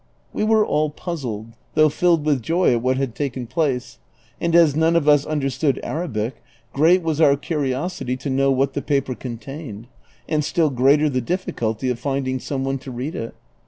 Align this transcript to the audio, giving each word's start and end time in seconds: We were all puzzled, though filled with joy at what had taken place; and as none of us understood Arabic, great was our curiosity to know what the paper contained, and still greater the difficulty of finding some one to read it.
We 0.33 0.43
were 0.43 0.65
all 0.65 0.89
puzzled, 0.89 1.51
though 1.75 1.89
filled 1.89 2.25
with 2.25 2.41
joy 2.41 2.73
at 2.73 2.81
what 2.81 2.97
had 2.97 3.13
taken 3.13 3.45
place; 3.45 3.99
and 4.39 4.55
as 4.55 4.75
none 4.75 4.95
of 4.95 5.07
us 5.07 5.27
understood 5.27 5.79
Arabic, 5.83 6.41
great 6.73 7.03
was 7.03 7.21
our 7.21 7.35
curiosity 7.37 8.17
to 8.17 8.29
know 8.31 8.49
what 8.49 8.73
the 8.73 8.81
paper 8.81 9.13
contained, 9.13 9.85
and 10.27 10.43
still 10.43 10.71
greater 10.71 11.07
the 11.07 11.21
difficulty 11.21 11.87
of 11.91 11.99
finding 11.99 12.39
some 12.39 12.63
one 12.63 12.79
to 12.79 12.89
read 12.89 13.13
it. 13.13 13.35